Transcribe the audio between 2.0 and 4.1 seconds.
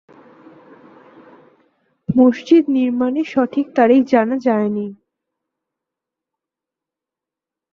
মসজিদ নির্মাণের সঠিক তারিখ